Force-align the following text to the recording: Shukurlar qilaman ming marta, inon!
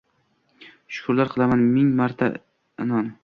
Shukurlar 0.95 1.31
qilaman 1.35 1.63
ming 1.77 1.93
marta, 2.01 2.31
inon! 2.87 3.15